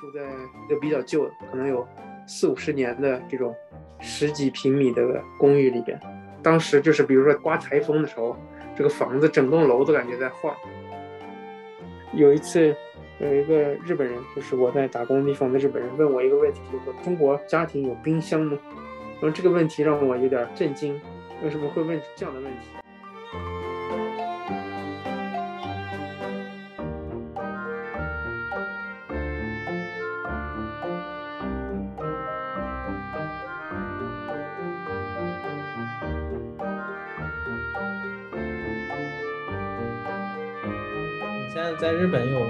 [0.00, 1.86] 住在一个比较旧的，可能有
[2.26, 3.54] 四五十年的这种
[4.00, 6.00] 十几平米的公寓里边。
[6.42, 8.34] 当时就是比如说刮台风的时候，
[8.74, 10.56] 这个房子整栋楼都感觉在晃。
[12.14, 12.74] 有一次，
[13.18, 18.58] 有一个日本人，就是我在打工地方的日本人，问我一个问题，就说中国家庭有冰箱吗？
[19.20, 20.98] 然后这个问题让我有点震惊，
[21.44, 22.79] 为什么会问这样的问题？
[41.52, 42.46] 现在在日本有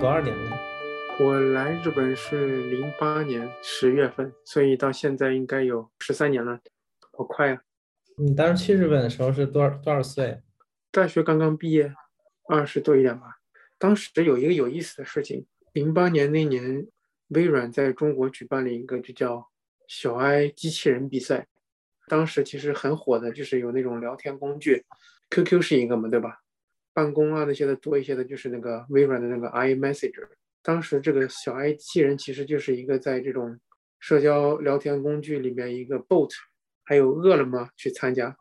[0.00, 0.58] 多少年了？
[1.20, 6.58] 我来日本是零八年十月份，所以到现在应该有十三年了，
[7.12, 7.62] 好快啊！
[8.16, 10.40] 你当时去日本的时候是多少多少岁？
[10.90, 11.94] 大学刚刚毕业，
[12.48, 13.36] 二十多一点吧。
[13.78, 16.88] 当时有一个有意思的事情，零八年那年，
[17.28, 19.48] 微软在中国举办了一个就叫
[19.86, 21.46] 小爱机器人比赛。
[22.08, 24.84] 当时其实很火的，就是有那种聊天工具
[25.30, 26.39] ，QQ 是一个嘛，对吧？
[27.00, 30.12] 办公啊那些的多一些的，就是那个微软的那个 iMessage。
[30.60, 33.58] 当时这个小 i 机器人其实就是一个在这种
[33.98, 36.28] 社交聊天工具里面一个 bot，
[36.84, 38.36] 还有饿了么去参加。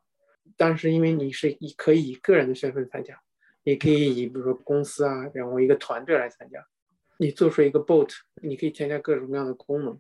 [0.57, 3.17] 但是因为你是以可以以个人的身份参加，
[3.63, 6.59] 也可以以比如说公司啊，然后一个团队来参加。
[7.17, 8.09] 你做出一个 bot，
[8.41, 9.97] 你可以添加各种各样的功能，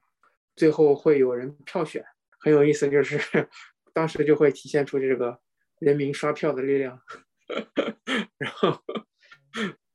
[0.57, 2.03] 最后会有人票选。
[2.37, 3.17] 很有意思，就是
[3.93, 5.39] 当时就会体现出这个
[5.79, 6.99] 人民刷票的力量。
[8.37, 8.77] 然后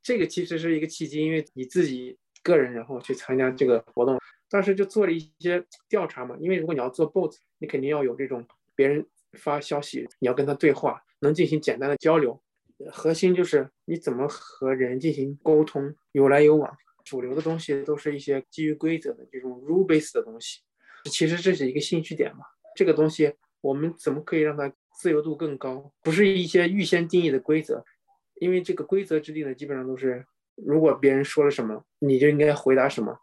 [0.03, 6.35] 这个其实是一个契机，因为你自己个人然后去参加这个活动，当时就做了一些调查嘛。
[6.39, 12.41] 因为如果你要做 bot，你肯定要有这种别人发消息，你要跟他对话，能进行简单的交流。
[12.91, 16.77] 核心就是你怎么和人进行沟通，有来有往。
[17.05, 20.61] 主流的东西都是一些基于规则的这种 rule base 的东西。
[21.05, 22.43] 其实这是一个兴趣点嘛，
[22.75, 23.31] 这个东西
[23.61, 25.91] 我们怎么可以让它自由度更高？
[26.01, 27.83] 不是一些预先定义的规则，
[28.39, 30.25] 因为这个规则制定的基本上都是，
[30.55, 33.17] 如果别人说了什么，你就应该回答什么。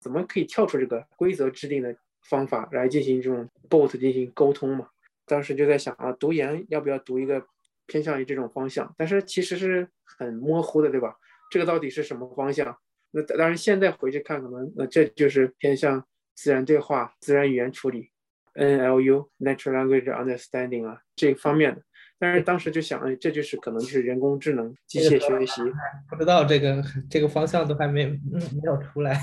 [0.00, 1.94] 怎么可以跳出这个规则制定的
[2.28, 4.88] 方法来进行这种 bot 进行沟通嘛？
[5.26, 7.44] 当时就在想啊，读研要不要读一个
[7.86, 8.94] 偏向于这种方向？
[8.96, 11.16] 但是其实是很模糊的，对吧？
[11.50, 12.78] 这个到底是什么方向？
[13.10, 16.04] 那当然现在回去看，可能那这就是偏向。
[16.40, 18.12] 自然对话、自然语言处理
[18.58, 21.82] （NLU，Natural Language Understanding） 啊这方面的，
[22.18, 25.62] 但是当时就想，哎，这就是可能就是人工智能、机械学习。
[26.10, 29.16] 不知道这个这个方向都还没没有出来。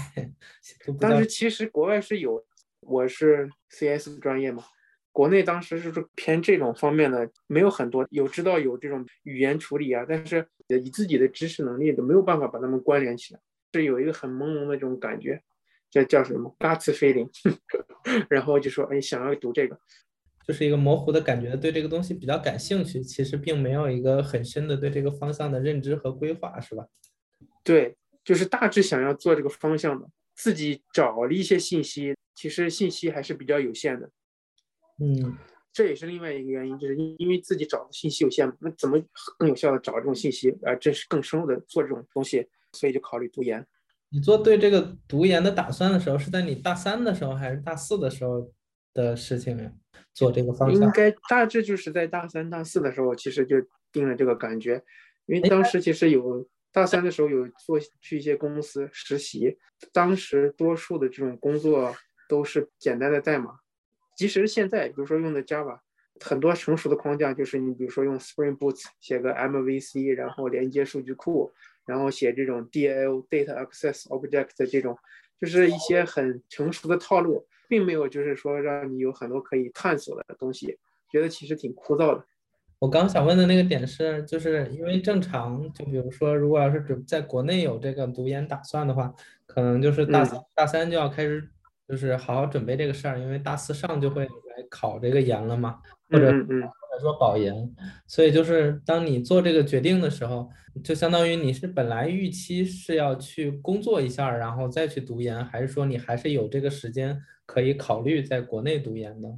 [0.99, 2.43] 当时其实国外是有，
[2.79, 4.63] 我是 CS 专业嘛，
[5.11, 13.39] 国内当时是偏这种方面的，没有很多有知道有这种语言处理啊，但是以自己的知识能力都没有办法把它们关联起来，
[13.73, 15.41] 是有一个很朦胧的这种感觉。
[15.95, 17.29] 这叫什么 guts feeling，
[18.29, 19.79] 然后就说哎，想要读这个，
[20.45, 26.85] 就是一个模糊的感觉，对这个东西比较感兴趣，其实并没有一个很深的对这个方向的认知和规划，是吧？
[27.63, 27.95] 对，
[28.25, 34.09] 就是大致想要做这个方向的，自己找了一些信息，其实信息还是比较有限的。
[34.99, 35.37] 嗯，
[35.71, 39.01] 这也是另外一个原因，就是因为自己找的信息有限，那怎么
[39.37, 43.65] 更有效的找这种信息，啊，这是更深入的做这种东西，所以就考虑读研。
[44.15, 48.49] 你做对这个读研的打算的时候，是在你大三的时候还是大四的时候
[48.93, 49.69] 的事情呀？
[50.13, 53.57] 做这个方向应该大致就是在大三、大四的时候，其实就
[53.91, 54.81] 定了这个感觉。
[55.25, 59.57] 因为当时其实有大三的时候有做去一些公司实习，
[59.91, 61.93] 当时多数的这种工作
[62.29, 63.59] 都是简单的代码，
[64.15, 65.79] 即使是现在，比如说用的 Java，
[66.21, 71.51] 很多成熟的框架就是你比如说用 Spring Boot 写个 MVC，然后连接数据库。
[71.85, 74.97] 然后写这种 DAO data access object 的这种，
[75.39, 80.77] 就是一些很成熟的套路，并没有就是说让你有很多可以探索的东西，
[81.11, 82.25] 觉得其实挺枯燥的。
[82.79, 89.13] 我刚想问的那个点是，就是因为正常，就比如说，如果要是准在国内有这个读研打算的话，
[89.45, 91.49] 可能就是大三大三就要开始，
[91.87, 96.31] 就是好好准备这个事儿，因为大四上就会来考这个研了嘛，或者
[96.97, 97.01] 嗯。
[97.01, 97.75] 说保研，
[98.07, 100.49] 所以就是当你做这个决定的时候，
[100.83, 109.29] 就相当于你是本来预期是要去工作一下，然后再去读研，还是说你还是有这个时间可以考虑在国内读研的？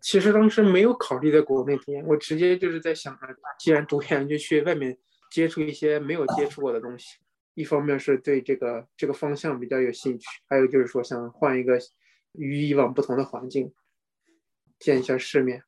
[0.00, 3.18] 其实当时没有考虑在国内读研，我直接就是在想，
[3.58, 4.96] 既然读研就去外面
[5.30, 7.18] 接触一些没有接触过的东西。
[7.54, 11.78] 一方面是对这个这个方向比较有兴趣，还有就是说想换一个
[12.32, 13.72] 与以往不同的环境，
[14.78, 15.62] 见一下世面。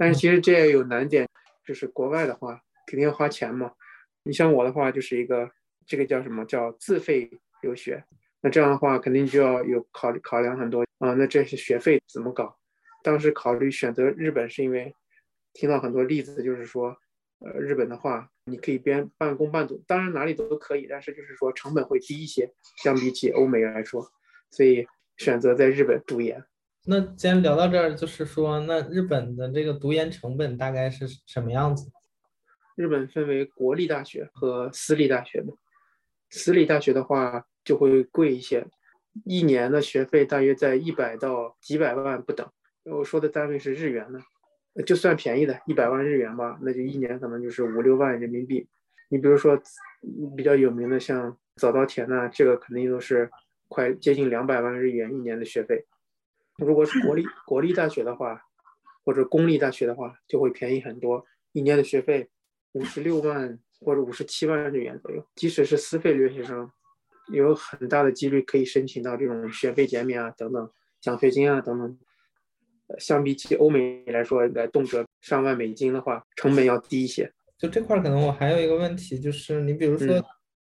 [0.00, 1.28] 但是其实这也有难点，
[1.62, 3.70] 就是国外的话肯定要花钱嘛。
[4.22, 5.50] 你像我的话，就是一个
[5.86, 7.30] 这个叫什么叫自费
[7.60, 8.02] 留学，
[8.40, 11.12] 那这样的话肯定就要有考虑考量很多啊。
[11.12, 12.56] 那这些学费怎么搞？
[13.04, 14.94] 当时考虑选择日本是因为
[15.52, 16.96] 听到很多例子，就是说，
[17.40, 22.50] 呃，日本的话你可以边半工半读，当然哪里都可以，但是就是说成本会低一些，
[22.82, 24.10] 相比起欧美来说，
[24.50, 24.86] 所以
[25.18, 26.42] 选择在日本读研。
[26.86, 31.90] 那既然聊到这儿，就是说，那日本的这个读研成本大概是什么样子？
[32.76, 35.52] 日本分为国立大学和私立大学的，
[36.30, 38.66] 私立大学的话就会贵一些，
[39.26, 42.50] 一年的学费大约在一百到几百万不等。
[42.84, 44.18] 我说的单位是日元呢，
[44.86, 48.66] 就算便宜的一百万日元吧，那就一年可能就是五六万人民币。
[49.10, 49.60] 你比如说
[50.34, 53.30] 比较有名的像早稻田呐，这个肯定都是
[53.68, 55.84] 快接近两百万日元一年的学费。
[56.60, 58.40] 如果是国立 国立大学的话，
[59.04, 62.28] 或者公立大学的话，就会便宜很多，一年的学费
[62.72, 65.26] 五十六万或者五十七万日元左右。
[65.34, 66.70] 即使是私费留学生，
[67.32, 70.70] 有很大的几率可以申请到这种学费减免啊等等
[71.00, 71.98] 奖学金啊等等。
[72.98, 77.32] 相比起欧美来说，应该动辄上万美金的话，成本要低一些。
[77.56, 80.20] 就这块儿可能我还有一个问题，就是你比如说，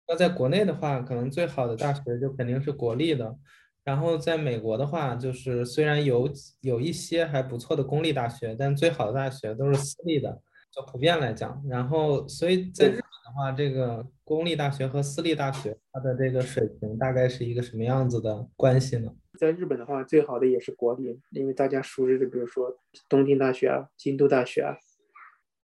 [0.08, 3.36] 要在国内的话，可能最好的大学就肯定是国立的。
[3.86, 6.28] 然后在美国的话，就是虽然有
[6.60, 10.42] 有一些还不错的公立大学，但最好的大学都是私立的，
[10.72, 11.62] 就普遍来讲。
[11.68, 19.14] 然后，所以在日本的话，这个公立大学和私立大学，它的这个水平大概是一个什么样子的关系呢？
[19.38, 22.76] 在日本的话，最好的也是国立，因为大家熟知的，比如说
[23.08, 24.74] 东京大学啊、京都大学啊、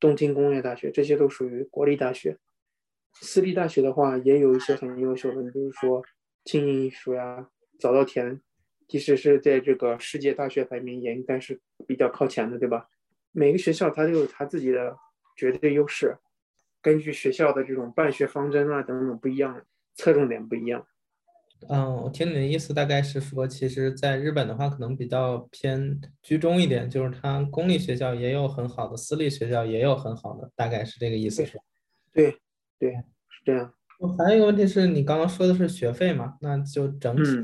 [0.01, 2.39] 东京工业大学，这些都属于国立大学。
[3.21, 6.03] 私立大学的话，也有一些很优秀的，比如说
[6.47, 7.51] 庆应艺术呀。
[7.79, 8.41] 早稻田，
[8.89, 12.89] 即使是在这个世界大学排名，也应该是比较靠前的，对吧？
[13.33, 14.97] 每个学校它都有它自己的
[15.37, 16.17] 绝对优势，
[16.81, 19.63] 根据学校的这种办学方针啊等等不一样，
[19.95, 20.87] 侧重点不一样。
[21.69, 31.63] 嗯，我听你的意思大概是说，其实在日本的话，可能比较偏居中一点，就是它公立学校也有很好的，私立学校也有很好的，大概是这个意思，是吧？
[32.13, 32.39] 对，
[32.79, 33.75] 对，是这样。
[33.99, 36.37] 我还有一个问题是你刚刚说的是学费嘛？
[36.41, 37.43] 那就整体。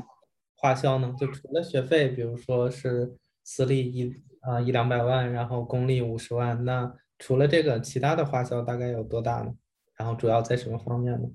[0.63, 1.13] 花销呢？
[1.19, 9.53] 就除了学费，比如说是私立一啊一两百万，然后公立五十万，那除了这个，其他的花销大概有多大呢？
[9.97, 11.27] 然后主要在什么方面呢？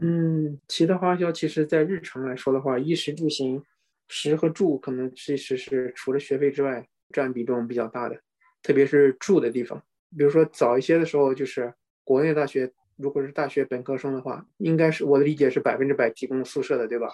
[0.00, 3.62] 嗯，其他花销其实，在日常来说的话，衣食住行，
[4.08, 8.20] 食和住可能其实是除了学费之外占比重比较大的，
[8.60, 9.80] 特别是住的地方。
[10.18, 11.72] 比如说早一些的时候，就是
[12.02, 17.06] 国内大学，如果是大学本科生的话，应该是我的理解是百分之百提供宿舍的，对吧？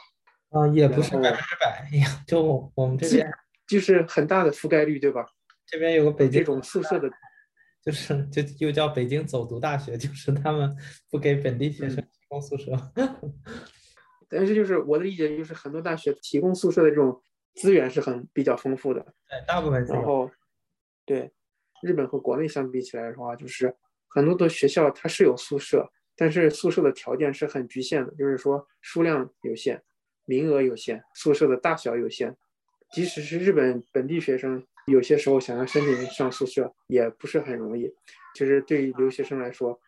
[0.50, 3.30] 啊，也不是百分之百呀，就我们这边
[3.68, 5.26] 就是很大的覆盖率，对吧？
[5.66, 7.10] 这边有个北京这种宿舍的，
[7.82, 10.74] 就是就又叫北京走读大学，就是他们
[11.10, 12.72] 不给本地学生提供宿舍。
[14.30, 17.22] 但是就是我的理解，就是很多大学提供宿舍的这种
[17.54, 19.00] 资源是很比较丰富的。
[19.28, 20.30] 对，大部分然后，
[21.04, 21.30] 对，
[21.82, 23.74] 日本和国内相比起来的话，就是
[24.08, 29.82] 很多的学校它是有宿舍，但是宿舍的条件是很局限的，就是说数量有限。
[30.28, 32.36] 名额有限，宿舍的大小有限，
[32.92, 37.90] 即使是日本本地学生，有些时候想要申请上宿舍也不是很容易。
[38.34, 39.80] 其实对于留学生来说，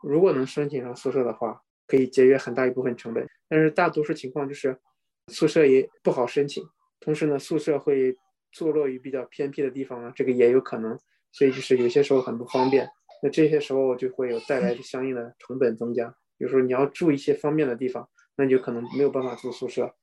[0.00, 3.28] 如果能申请上宿舍的话，可以节约很大一部分成本。
[3.48, 4.78] 但是大多数情况就是
[5.26, 6.64] 宿舍也不好申请，
[7.00, 8.16] 同时呢，宿舍会
[8.52, 10.96] 坐落于比较偏僻的地方啊，这个也有可能，
[11.32, 12.88] 所以就是有些时候很不方便。
[13.24, 16.14] 那这些时候就会有带来相应的成本增加。
[16.38, 18.08] 比如说你要住一些方便的地方。
[18.40, 19.94] 那就可能没有办法住宿舍，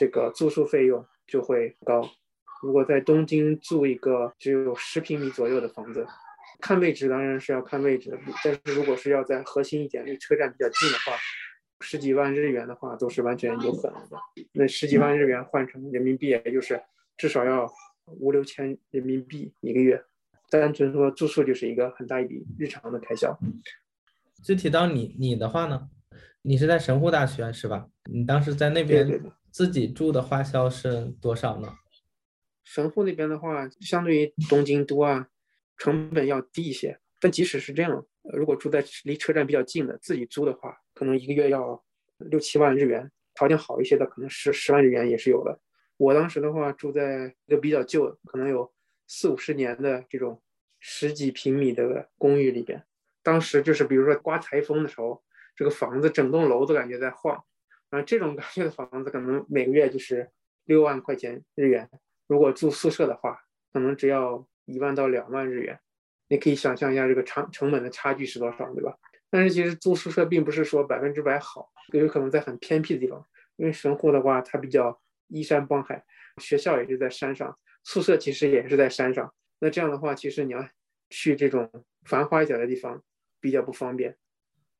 [0.00, 2.08] 这个住宿费用就会高。
[2.62, 6.06] 如果在东京住一个只有十平米左右的房子，
[6.58, 11.12] 看位置当然是要看位置，但是如果是要在核心一点、离车站比较近的话，
[11.80, 14.16] 十几万日元的话都是完全有可能的。
[14.52, 16.82] 那十几万日元换成人民币，也就是
[17.18, 17.70] 至少要
[18.06, 20.02] 五六千人民币一个月。
[20.48, 23.38] 单纯说住宿就是一个很大一笔日常的开销。
[24.42, 25.90] 具体到你你的话呢？
[26.44, 27.88] 你是在神户大学是吧？
[28.10, 29.22] 你当时在那边
[29.52, 31.72] 自己住的花销是多少呢？
[32.64, 35.28] 神户那边的话，相对于东京都啊，
[35.76, 36.98] 成本要低一些。
[37.20, 41.80] 但即使是这样，如果住在离车站比较近的，自己租的话，可能一个月要
[42.18, 43.08] 六七万日元。
[43.34, 45.58] 条件好一些的，可能十十万日元也是有的。
[45.96, 48.72] 我当时的话，住在一个比较旧，可能有
[49.06, 50.42] 四五十年的这种
[50.80, 52.84] 十几平米的公寓里边，
[53.22, 55.22] 当时就是比如说刮台风的时候。
[55.54, 57.44] 这个房子整栋楼都感觉在晃，
[57.90, 60.30] 然后这种感觉的房子可能每个月就是
[60.64, 61.90] 六万块钱日元，
[62.26, 63.38] 如果住宿舍的话，
[63.72, 65.78] 可能只要一万到两万日元。
[66.28, 68.96] 你可以想象一下这个成成本的差距是多少，对吧？
[69.28, 73.22] 但是其实住宿舍并不是说百分之百好，有可能在很偏僻的地方，
[73.56, 76.02] 因为神户的话，它比较依山傍海，
[76.38, 79.34] 学校也是在山上，宿舍其实也是在山上。
[79.58, 80.66] 那这样的话，其实你要
[81.10, 81.70] 去这种
[82.04, 83.02] 繁华一点的地方
[83.40, 84.16] 比较不方便。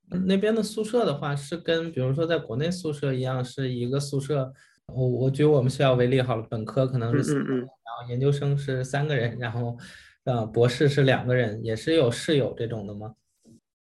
[0.08, 4.52] 那边的宿舍的话，是跟比如说在国内宿舍一样，是一个宿舍。
[4.86, 9.78] 我我举我们学校为例好了，本科可能是四个人，然后研究生是三个人，然后
[10.24, 13.14] 呃博士是两个人，也是有室友这种的吗？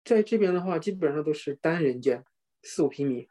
[0.03, 2.24] 在这边的话，基本上都是单人间，
[2.63, 3.29] 四五平米。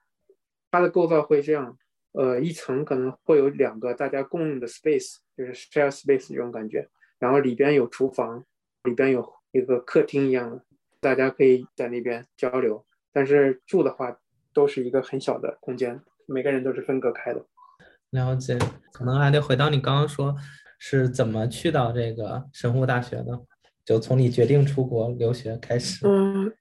[0.71, 1.77] 它的构造会这样，
[2.13, 6.89] 呃，一层可能会有两个大家共用的 space，就是 share space 这种感觉。
[7.19, 8.45] 然后里边有厨房，
[8.85, 10.63] 里边有一个客厅一样的，
[11.01, 12.85] 大家可以在那边交流。
[13.13, 14.19] 但是住的话，
[14.53, 17.47] 都是一个很小的空间，每个人都是分隔开的。
[18.11, 18.59] 了解，
[18.93, 20.37] 可能还得回到你刚刚说
[20.79, 23.45] 是怎么去到这个神户大学的，
[23.85, 26.07] 就从你决定出国留学开始。
[26.07, 26.53] 嗯，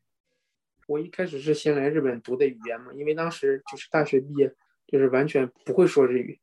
[0.87, 4.53] 我一开始是先来日本读的语言嘛，因为当时就是大学毕业，
[4.87, 6.39] 就是完全不会说日语。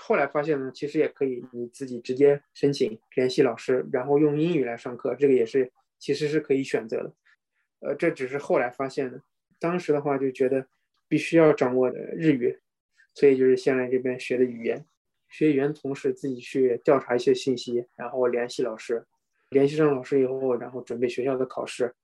[0.00, 7.12] 后来发现呢，其实也可以你自己直接申请联系老师，然后用英语来上课，这个也是其实是可以选择的。
[7.82, 9.20] 呃，这只是后来发现的，
[9.58, 10.66] 当时的话就觉得
[11.08, 12.58] 必须要掌握的日语。
[13.14, 14.86] 所以就是先来这边学的语言，
[15.28, 19.04] 学语言同时自己去调查一些信息，然后联系老师，
[19.50, 21.94] 联系上老师以后，然后准备学校的考试，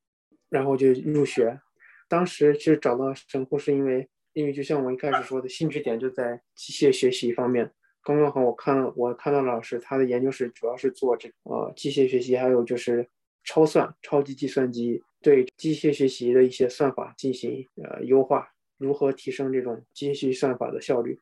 [0.51, 1.59] 然后就入学。
[2.07, 7.73] 当时其实找到神户是因为，因为就像我一开始说的，兴趣点就在机械学习方面。
[8.03, 13.09] 刚刚好我看我看到老师他的研究室主要是做这呃机械学习，还有就是
[13.45, 18.49] 超算、超级计算机对机械学习的一些算法进行呃优化。
[18.77, 21.19] 如何提升这种机器算法的效率？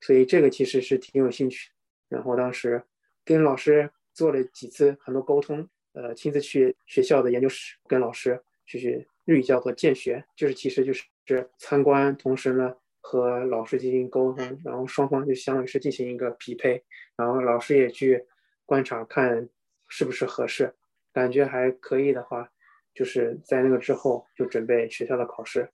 [0.00, 1.72] 所以这个其实是挺有兴趣。
[2.08, 2.84] 然后当时
[3.24, 16.84] 跟老师做了几次很多沟通，呃，亲自去学校的研究室跟老师去学日语叫做见学，就是其实就是参观，同时呢和老师进行沟通，然后双方就相当于是进行一个匹配，
[17.16, 18.24] 然后老师也去
[18.64, 19.48] 观察看
[19.88, 20.72] 是不是合适，
[21.12, 22.52] 感觉还可以的话，
[22.94, 25.68] 就是在那个之后就准备学校的考试。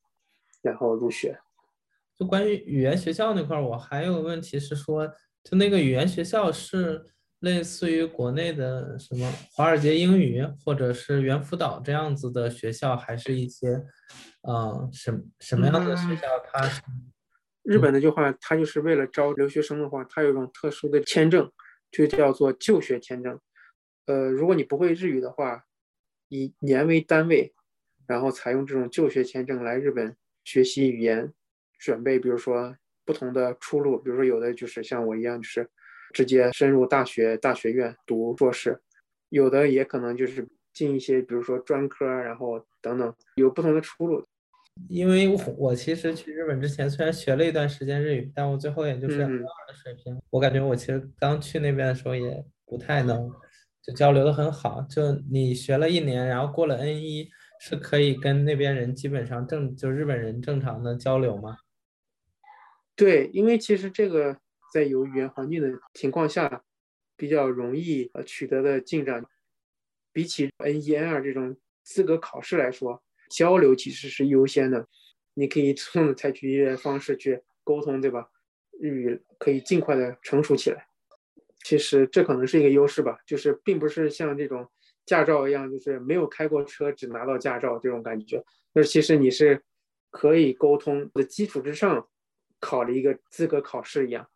[0.62, 1.38] 然后入学。
[2.18, 5.08] 就关于语言学校那块儿，我还有个问题是说，
[5.42, 7.02] 就那个语言学校是
[7.38, 13.82] 类似于国内的什么华尔街英语或者是猿辅导这样子的学校，还是一些，
[14.46, 16.28] 嗯，什什么样的学校？
[16.52, 16.82] 它是
[17.62, 21.50] 日本的句话，它就是为了招留学生的话，它有一种特殊的签证，
[21.90, 23.40] 就叫做就学签证。
[24.04, 25.64] 呃，如果你不会日语的话，
[26.30, 27.52] 以年为单位，
[28.06, 30.16] 然后采用这种就学签证来日本。
[30.42, 31.30] 学习语言，
[31.78, 35.68] 准备比如说不同的出路，比如说有的就是像我一样，就是
[36.14, 38.80] 直接深入大学大学院读硕士，
[39.28, 44.24] 有的也可能就是进一些比如说专科，然后等等，有不同的出路。
[44.88, 50.18] 因为我其实去日本之前，虽然学了一段时间日语，但我最后也就是 N2 的水平。
[50.30, 53.30] 我感觉我其实刚去那边的时候也不太能
[53.82, 54.82] 就交流的很好。
[54.82, 57.28] 就你学了一年，然后过了 N1。
[57.62, 61.58] 是可以跟那边人基本上正就日本人正常的交流吗？
[62.96, 64.38] 对，因为其实这个
[64.72, 66.64] 在有语言环境的情况下
[67.18, 69.22] 比较容易呃取得的进展，
[70.10, 74.88] 比起 N 一 N 二这种资格考试来说，交流其实是优先的。
[75.34, 78.30] 你可以从采取一些方式去沟通，对吧？
[78.80, 80.86] 日语可以尽快的成熟起来。
[81.64, 84.68] 其实这可能是一个优势吧，就是并不是像这种。
[85.06, 88.44] 驾照一样，就是没有开过车，只拿到驾照这种感觉。
[88.72, 89.60] 就是其实你是
[90.10, 92.06] 可以沟通的基础之上，
[92.60, 94.28] 考了一个资格考试一样。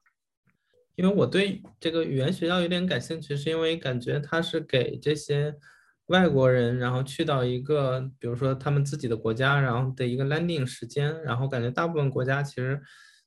[0.96, 5.54] 因为我对这个语言学校有点感兴趣，是因为感觉它是给这些
[6.06, 12.82] 外国人，然后去到一个，比如说他们自己的国家，然后的一个 landing 时间，然后感觉大部分国家其实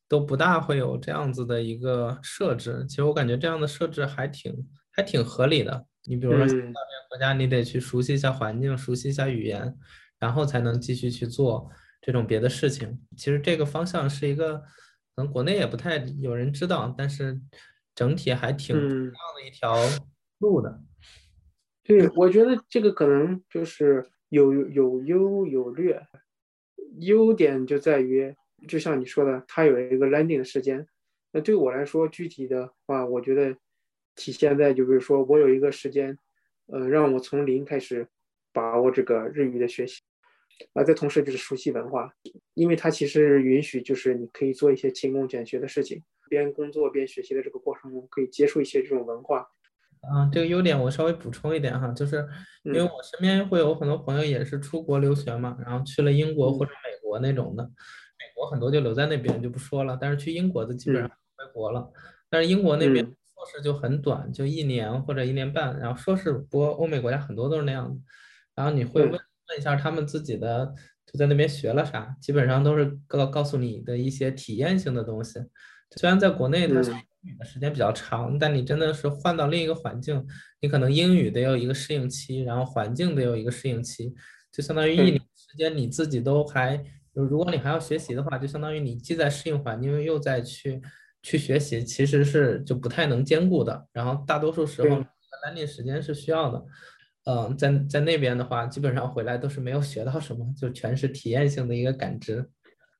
[0.07, 2.85] 都不大会有这样子的一个设置。
[2.87, 4.53] 其实我感觉这样的设置还挺
[4.91, 5.85] 还挺合理的。
[6.03, 6.73] 你比如说，到这个
[7.09, 9.77] 国家，你得去熟悉一下环境，熟悉一下语言，
[10.19, 11.69] 然后才能继续去做
[12.01, 12.99] 这种别的事情。
[13.17, 17.39] 其实这个方向是一个，可能国内也不太有人知道，但是
[17.93, 19.75] 整体还挺这样的一条
[20.39, 20.81] 路的。
[21.83, 26.07] 对，我觉得这个可能就是有有优有劣。
[26.99, 28.33] 优点就在于，
[28.67, 30.87] 就像你说的，它有一个 landing 的时间。
[31.31, 33.55] 那对我来说，具体的话，我觉得。
[34.19, 36.17] 体现在就比如说，我有一个时间，
[36.65, 38.07] 呃，让我从零开始
[38.51, 40.01] 把握这个日语的学习，
[40.73, 42.11] 啊，在同时就是熟悉文化，
[42.55, 49.47] 因为它其实允许就是你可以做一些勤工俭学的事情，边工作边学习的这个过程中，可以接触一些这种文化。
[50.01, 52.27] 啊，这个优点我稍微补充一点哈，就是
[52.63, 57.69] 因为我身边会有很多朋友也是出国留学嘛，然后去了英国或者美国那种的。
[58.37, 61.91] 美国很多就留在那边就不说了，但是去英国的基本上回国了。
[62.29, 65.79] 但是英国那边硕士就很短，就一年或者一年半。
[65.79, 67.99] 然后硕士，不过欧美国家很多都是那样的。
[68.53, 70.71] 然后你会问问一下他们自己的
[71.11, 75.39] 就在那边学了啥，基本上都是告告诉你的一些体验性的东西。
[75.95, 80.23] 虽然在国内它英语的时间比较长，但你真的是换到另一个环境，
[80.59, 84.13] 你可能英语得有一个适应期，然后环境得有一个适应期，
[84.51, 86.83] 就相当于一年时间你自己都还，
[87.23, 90.81] 如果你还要学习的话，就相当于你既在适应环境，又在去
[91.21, 93.87] 去学习，其实是就不太能兼顾的。
[93.93, 94.97] 然后大多数时候
[95.45, 96.65] ，learning 时间是需要的。
[97.25, 102.49] 嗯，在在那边的话，基本上回来都是没有学到什么，就全是体验性的一个感知。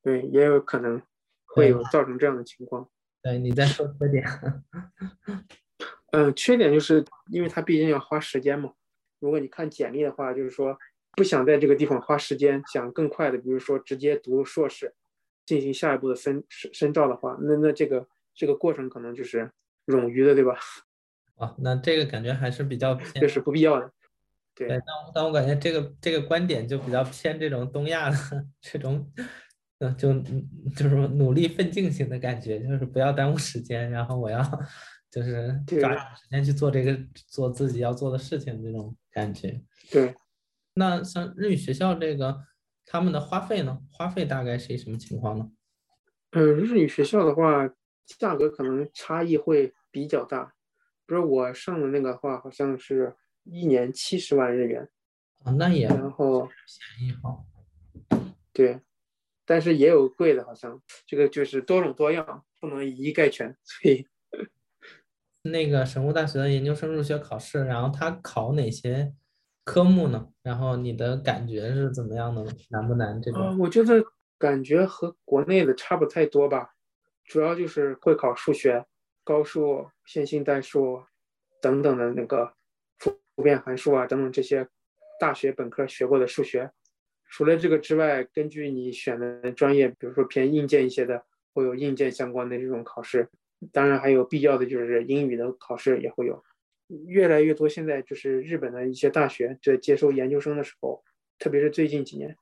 [0.01, 1.01] 对，也有可能。
[1.50, 2.88] 会有造成这样的情况。
[3.24, 4.24] 对，你再说缺点。
[6.12, 8.74] 嗯， 缺点就是因为它毕竟要花时间嘛。
[9.19, 10.77] 如果你看简历的话，就是说
[11.17, 14.93] 不想在这个地方花时间，想更快的，比如说直接读硕士，
[15.47, 19.51] 进行下一步的深深造的话，那那这个这个过程可能就是
[19.88, 20.55] 冗余的，对吧？
[21.38, 23.91] 啊，那这个感觉还是比较偏，这是不必要的。
[24.53, 24.79] 对，但
[25.15, 28.15] 但我感觉这个这个观点就比较偏这种东亚的
[28.62, 29.12] 这种。
[29.79, 30.12] 嗯，就
[30.75, 34.41] 就是努力奋进型的感觉，就是不要耽误时间，然后我要
[35.12, 36.97] 就是抓紧时间去做这个
[37.27, 39.62] 做自己要做的事情，这种感觉。
[39.91, 40.15] 对。
[40.77, 42.46] 那像日语学校这个，
[42.86, 43.79] 他们的花费呢？
[43.91, 45.50] 花费大概是一什么情况呢？
[46.31, 47.67] 呃，日语学校的话，
[48.05, 50.53] 价格可能差异会比较大。
[51.05, 54.88] 比如我上的那个话，好像是一年七十万日元。
[55.43, 57.43] 啊，那也然后便宜哈。
[58.53, 58.79] 对。
[59.50, 63.55] 但是也有贵的，好像这个就是多种多样，不能一一概全。
[63.63, 64.05] 所以，
[65.43, 69.13] 那个神户大学的研究生入学考试，然后他考哪些
[69.67, 70.29] 科目呢？
[70.41, 72.41] 然后你的感觉是怎么样的？
[72.69, 73.21] 难不难？
[73.21, 73.53] 这个？
[73.58, 74.01] 我觉得
[74.39, 76.69] 感觉和国内的差不太多吧，
[77.25, 78.86] 主要就是会考数学、
[79.25, 81.03] 高数、线性代数
[81.62, 82.53] 等等的那个
[82.97, 84.65] 复普遍函数啊等等这些
[85.19, 86.71] 大学本科学过的数学。
[87.30, 93.30] 除了这个之外，根据你选的专业，比如说偏硬件一些的，会有硬件相关的这种考试。
[93.73, 96.41] 当然还有必要的就是英语的考试也会有。
[97.06, 101.04] 越来越多现在就是日本的一些大学在接收研究生的时候，
[101.39, 102.38] 特别是最近几年，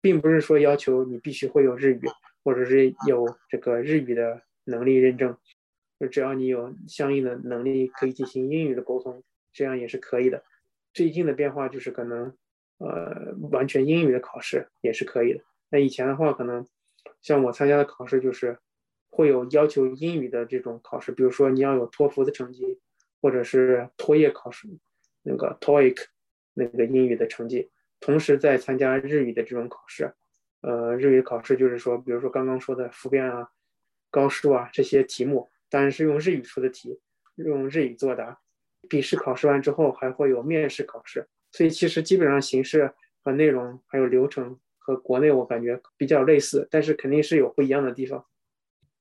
[0.00, 2.00] 并不是说要求你必须会有日语，
[2.44, 5.36] 或者是有这个日语的能力认证，
[5.98, 10.44] 就只要你有相应的能力可以进行英语的沟通，这样也是可以的。
[10.92, 12.34] 最近的变化就是可能。
[12.80, 15.42] 呃，完全英语的考试也是可以的。
[15.68, 16.64] 那以前的话，可能
[17.20, 18.56] 像我参加的考试，就是
[19.10, 22.78] 会有要求英语的这种考试，比如说你要有托福的成绩，
[23.20, 24.68] 或者是托业考试
[25.22, 25.96] 那个 TOEIC
[26.54, 27.68] 那个英语的成绩，
[28.00, 30.12] 同时再参加日语的这种考试。
[30.60, 33.48] 呃，日语考试就是说，比如说刚刚说的复变啊、
[34.10, 36.98] 高数啊这些题目，当然是用日语出的题，
[37.36, 38.40] 用日语作答。
[38.88, 41.28] 笔试考试完之后，还会有面试考试。
[41.52, 48.26] 所以其实基本上形式和内容还有流程和国内我感觉比较类似，但是肯定是有不一样的地方。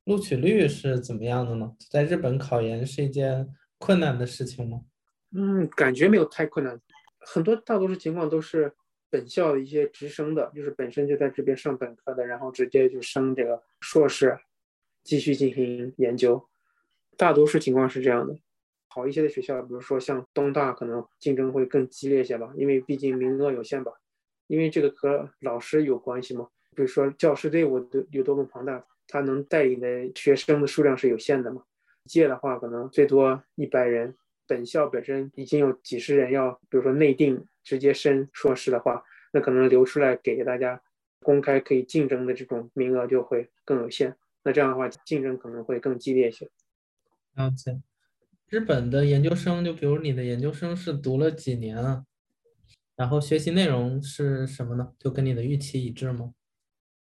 [0.06, 1.76] 录取率是怎么样的呢？
[1.90, 4.82] 在日本考研是一件困难的事情吗？
[5.32, 6.80] 嗯，感觉没有太困难，
[7.20, 8.74] 很多大多数情况都是
[9.10, 14.38] 本校的一些直升的，就是本身就在这边上本科的，然后直接就升这个硕士，
[15.04, 16.48] 继续进行研究，
[17.18, 18.38] 大多数情况是这样的。
[18.88, 23.92] 好一些的学校，比如说像东大，可能竞争会更激烈一些吧，因为毕竟名额有限吧。
[24.48, 31.64] 因为这个和老师有关系嘛，比如说教师队伍都有多么庞大，他能带领的学生的数量是有限的嘛。
[32.08, 34.16] 届的话，可能最多一百人，
[34.48, 40.82] 本校本身已经有几十人要，比如说内定直接升硕士的话，那可能留出来给大家
[41.20, 44.16] 公开可以竞争的这种名额就会更有限。
[44.44, 46.50] 那这样的话，竞争可能会更激烈一些。
[47.36, 47.82] 了解。
[48.48, 52.06] 日本的研究生，就比如你的研究生是读了几年啊？
[52.96, 54.94] 然后学习内容是什么呢？
[54.98, 56.34] 就跟你的预期一致吗？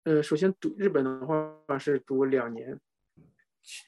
[0.04, 2.78] 嗯，首先读日本的话是读两年，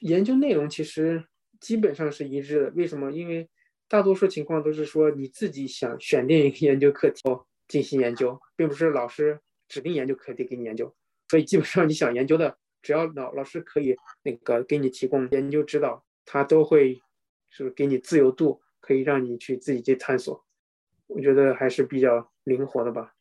[0.00, 1.24] 研究内容其实
[1.60, 2.70] 基本上是一致的。
[2.70, 3.10] 为什么？
[3.12, 3.48] 因为
[3.88, 7.22] 大多数情况都是说你自己想选定一个研究课题
[7.68, 10.94] 进行研究，并不是老师指定研究课题给你研究。
[11.28, 17.00] 所以基本上你想研究的，只要老老师可以那个给你提供研究指导，他都会。
[17.56, 20.44] 是给你自由度，可以让你去自己去探索，
[21.06, 23.14] 我觉得还是比较灵活的吧。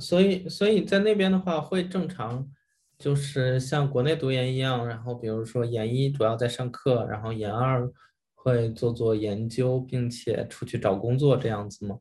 [0.00, 2.50] 所以，所以在那边的话，会正常，
[2.98, 7.90] 就是像国内读研一样，然后比如说研一主要在上课，然后研二
[8.34, 11.98] 会做做研究，并且出去找工作这样子吗？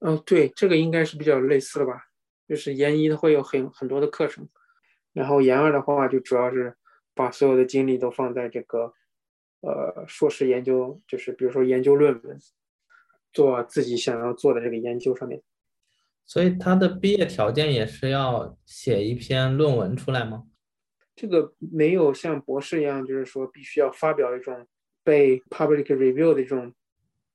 [0.00, 2.06] 嗯，对，这个应该是比较类似的吧。
[2.48, 4.48] 就是研一会有很很多的课程，
[5.12, 6.76] 然后研二的话就主要是
[7.14, 8.92] 把所有的精力都放在这个
[9.60, 12.38] 呃硕士研究，就是比如说研究论文，
[13.32, 15.42] 做自己想要做的这个研究上面。
[16.26, 20.44] 所以他的毕业条件也是要写一篇论文出来吗？
[21.14, 24.66] 这个没有像博士一样，就是说必须要发表一种
[25.04, 26.72] 被 public review 的这种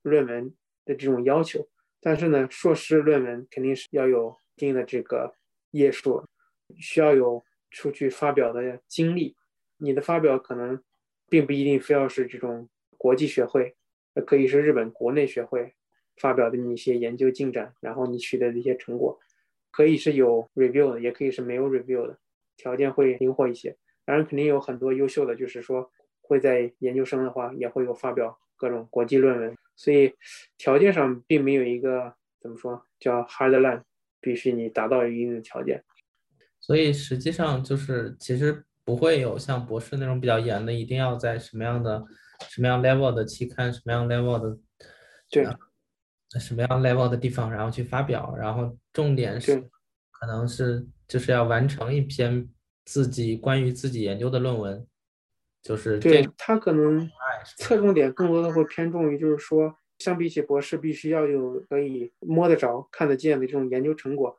[0.02, 0.52] 论文
[0.84, 1.68] 的这种要求。
[2.00, 5.34] 但是呢，硕士论文肯定是要有一定的这个
[5.70, 6.24] 页数，
[6.76, 9.36] 需要有出去发表的经历。
[9.76, 10.82] 你的发表可能
[11.28, 13.76] 并不一定非要是这种国际学会，
[14.26, 15.74] 可以是日本国内学会。
[16.18, 19.18] 发表的你一些研究进展，然后你取得的一些成果，
[19.70, 22.18] 可以是有 review 的，也可以是没有 review 的，
[22.56, 23.76] 条件会灵活一些。
[24.04, 29.56] 当然，肯定有很多优秀的，就是说会在研究生的话也会有发表各种国际论文。
[29.76, 30.14] 所以
[30.56, 33.82] 条件上并没有一个怎么说叫 hard line，
[34.20, 35.84] 必须你达到一定的条件。
[36.58, 42.04] 所以实际上就是其实不会有像博士那种比较严的，一定要在什么样的
[42.48, 44.58] 什么样 level 的期刊，什么样 level 的
[45.30, 45.46] 对。
[46.38, 49.58] 什么样 level 的地方，然后去发表，然后重点是
[50.10, 52.46] 可能是就是要完成一篇
[52.84, 54.86] 自己关于自己研究的论文，
[55.62, 57.08] 就是对他可能
[57.56, 64.36] 侧重点更多的会偏重于就是说，相比起博士必须要有可以摸得着、看得见的这种研究成果，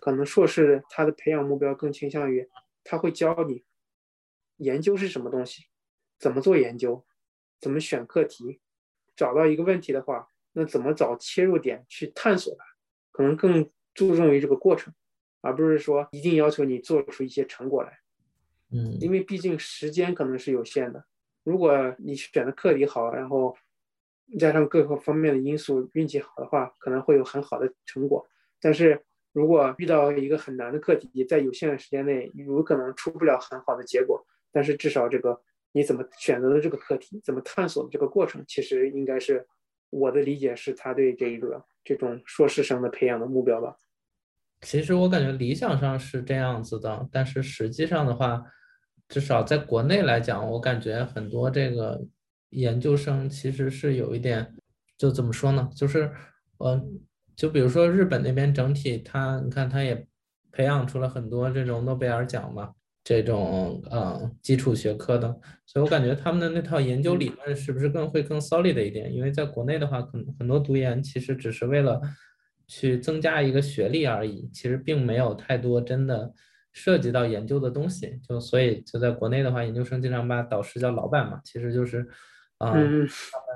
[0.00, 2.46] 可能硕士他的培养目标更倾向于
[2.84, 3.64] 他会教你
[4.58, 5.64] 研究是什么东西，
[6.18, 7.06] 怎么做研究，
[7.58, 8.60] 怎么选课题，
[9.16, 10.28] 找到一个问题的话。
[10.52, 12.64] 那怎么找切入点去探索它？
[13.10, 14.90] 可能更注重于这个过程，
[15.42, 17.98] 而不是说一定要求你做出一些成果来。
[18.70, 21.04] 嗯，因为毕竟时间可能是有限的。
[21.44, 23.54] 如果你选的课题好，然后
[24.38, 28.26] 加上各个方面的因素，运气好的话，可能会有很好的成果。
[28.58, 34.26] 但是如果遇到一个很难的课题，在有限的时间内，有可能出不了很好的结果。
[34.50, 35.38] 但是至少这个
[35.72, 39.46] 你怎么选择的这个课题，怎么探索的这个过程，其实应该是。
[39.92, 43.76] 我的理解是他对这个这种硕士生的培养的目标吧。
[44.62, 48.42] 其实我感觉理想上是这样子的，但是实际上的话，
[49.08, 52.00] 至少在国内来讲，我感觉很多这个
[52.50, 54.54] 研究生其实是有一点，
[54.96, 55.68] 就怎么说呢？
[55.76, 56.10] 就是，
[56.58, 56.82] 呃，
[57.36, 60.06] 就比如说日本那边整体，他你看他也
[60.50, 62.72] 培养出了很多这种诺贝尔奖嘛。
[63.04, 65.28] 这种呃基础学科的，
[65.66, 69.12] 所以我感觉他们的那套研究理论是不是更会更 solid 一点？
[69.12, 72.00] 因为在国内的话，可能很多读研其实只是为了
[72.68, 76.32] 去增加一个学历而已，其实并没有太多真的
[76.72, 78.20] 涉及到研究的东西。
[78.26, 82.06] 就所以就在国内的话，研究生经常把导师叫老板嘛，其实就是
[82.58, 82.72] 啊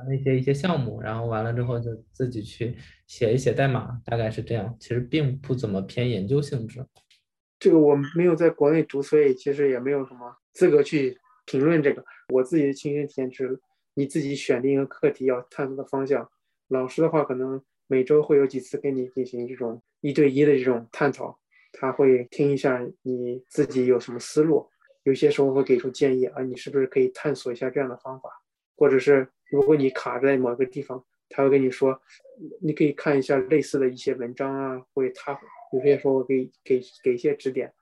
[0.08, 4.76] 那些一些项目，然后完了之后就自己去写一写代码，大概是这样。
[4.80, 6.84] 其实并不怎么偏研究性质。
[7.58, 12.04] 这个我没有在国内读，所以其实也没有什么资格去评论这个。
[12.28, 13.58] 我自己的亲身体验是，
[13.94, 16.30] 你自己选定一个课题要探索的方向，
[16.68, 21.38] 老师的话可能每周会有几次跟你进行这种一对一的这种探讨，
[21.72, 24.68] 他会听一下你自己有什么思路，
[25.04, 28.28] 有些时候会给出建议啊，你是不是可以探索一下这样的方法，
[28.76, 31.98] 或者是如果你卡在某个地方，他会跟你说，
[32.60, 35.38] 你可以看一下类似的一些文章啊，会他。
[35.72, 37.72] 有些时候给给给一些指点。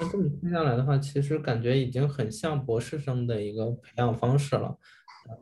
[0.00, 4.76] 那这么听下来的话，其实感觉已经很像博士生的一个培养方式了。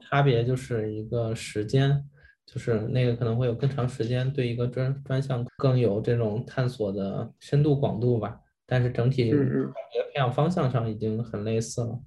[0.00, 2.08] 差别就是一个时间，
[2.46, 8.38] 就是那个可能会有更长时间，对一个专专项更有这种探索的深度广度吧。
[8.64, 12.00] 但是整体感觉培养方向上已经很类似了。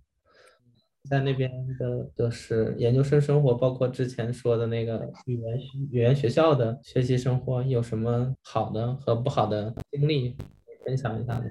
[1.07, 5.59] 在那边的就是研究生生活，包括之前说的那个语言
[5.91, 10.35] 语言学校的学习生活，有什么好的和不好的经历
[10.83, 11.45] 分享一下呢？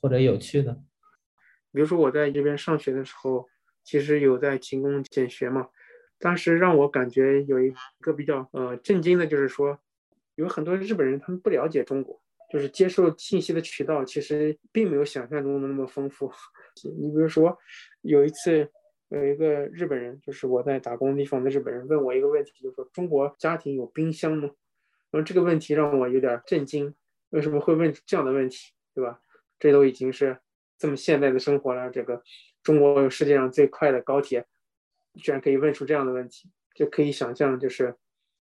[0.00, 0.74] 或者有趣的？
[1.72, 3.46] 比如说我在这边上学的时候，
[3.84, 5.68] 其实有在勤工俭学嘛。
[6.18, 9.78] 当时让我感觉有一个比较呃震惊的就是说，
[10.34, 12.20] 有很多日本人他们不了解中国，
[12.52, 16.32] 就是接受信息的渠道其实并没有想象中的那么丰富。
[16.98, 17.56] 你比如说
[18.02, 18.68] 有一次。
[19.08, 24.50] 有一个日本人，就是我在打工地方的日本人，问我一个问题，就是说中国家庭有冰箱吗？
[25.10, 26.94] 然后这个问题让我有点震惊，
[27.30, 29.20] 为什么会问这样的问题，对吧？
[29.58, 30.38] 这都已经是
[30.76, 32.22] 这么现代的生活了，这个
[32.62, 34.46] 中国有世界上最快的高铁，
[35.14, 37.96] 居然可以问出这样的问题，就可以想象，就是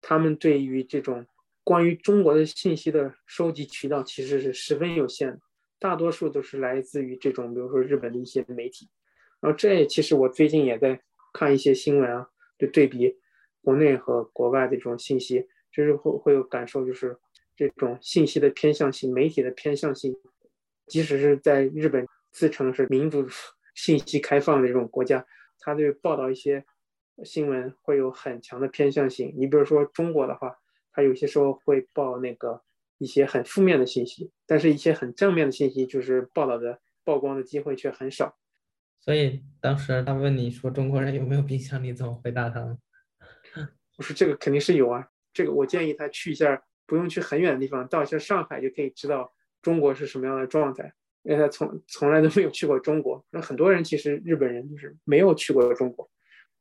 [0.01, 1.27] 他们对于这种
[1.63, 5.39] 关于中国的信息的收集渠道其实是十分有限的，
[5.77, 8.89] 大多数都是来自于这种，比如说日本的一些媒体。
[9.39, 10.99] 然后这其实我最近也在
[11.33, 13.17] 看一些新闻啊，就对比
[13.61, 17.17] 国内和国外的这种信息，就是会会有感受，就是
[17.55, 20.15] 这种信息的偏向性、媒体的偏向性，
[20.87, 23.27] 即使是在日本自称是民主、
[23.75, 25.25] 信息开放的这种国家，
[25.59, 26.65] 他对报道一些
[27.23, 29.33] 新闻会有很强的偏向性。
[29.37, 30.57] 你比如说中国的话，
[30.91, 32.63] 他有些时候会报那个
[32.97, 38.35] 一些很负面的信息，但是一些很正面的信息，就是报道的曝光的机会却很少。
[39.07, 42.77] 所以当时他问你说中国人有没有冰箱，你怎么回答他呢？
[43.95, 50.93] 我说这个肯定是有啊，这个我建议他去一下，不用去很远的地方，到一下上海就可以知道中国是什么样的状态。
[51.23, 56.09] 因为他从从来都没有去过中国，那很多人其实日本人就是没有去过中国，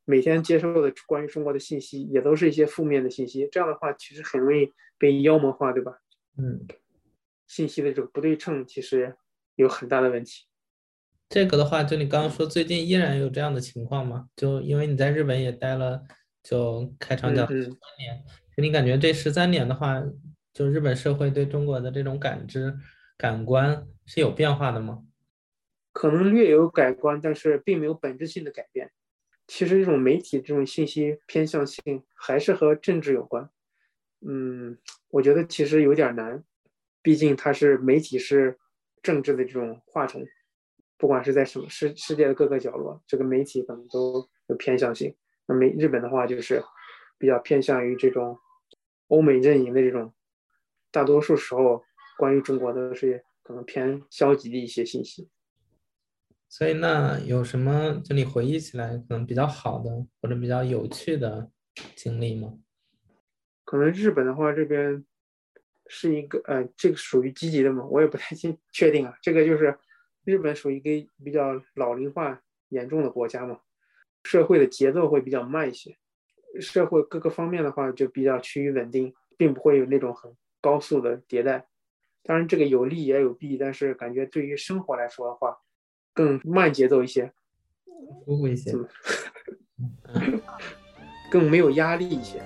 [0.05, 5.99] 每天接受的关于中国的信息也都是一些负面的信息，这样的话其实很容易被妖魔化，对吧？
[6.37, 6.65] 嗯，
[7.45, 9.17] 信息的这个不对称其实
[9.55, 10.45] 有很大的问题。
[11.29, 14.27] 这个的话，就你刚刚说，最近依然有这样的情况吗？
[14.35, 16.03] 就因为你在日本也待了，
[16.43, 18.23] 就开场讲十三年，
[18.57, 20.01] 你感觉这十三年的话，
[20.53, 22.75] 就日本社会对中国的这种感知、
[23.17, 23.87] 感官。
[24.09, 25.03] 是有变化的吗？
[25.91, 28.89] 可能略有改观，但是并没有本质性的改变。
[29.47, 33.49] 其实这种媒体这种信息偏向性还是和政治有关。
[34.25, 34.77] 嗯，
[35.09, 36.41] 我觉得其实有点难，
[37.01, 38.57] 毕竟它是媒体是
[39.03, 40.25] 政治的这种话筒，
[40.97, 45.15] 不管是在什么世世界的各个角落，这个媒体可能都有偏向性。
[45.47, 46.63] 那美日本的话就是
[47.17, 48.37] 比较偏向于这种
[49.07, 50.13] 欧美阵营的这种，
[50.91, 51.83] 大多数时候
[52.17, 53.23] 关于中国都是。
[53.43, 55.29] 可能偏消极的一些信息，
[56.49, 61.49] 所以那有什么就你回忆起来可能比较好的或者比较有趣的
[61.95, 62.59] 经历吗？
[63.63, 65.01] 可能日本的话，这边
[65.87, 69.17] 是一个呃，这个属于积极的嘛，我也不太清确定啊。
[69.21, 69.79] 这个就是
[70.27, 73.61] 日本属于一个比较老龄化严重的国家嘛，
[74.25, 75.95] 社会的节奏会比较慢一些，
[76.59, 81.67] 社会各个方面的话就比较趋于稳定，并不会有那种很高速的迭代。
[82.23, 85.59] 当然，这个有利也有弊，但是感觉对于生活来说的话，
[86.13, 87.31] 更慢节奏一些，
[88.25, 88.73] 舒服一些，
[91.31, 92.41] 更没有压力一些。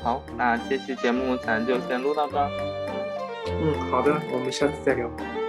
[0.00, 2.48] 好，那这期节目咱就先录到这儿。
[3.46, 5.43] 嗯，好的，我们下次再聊。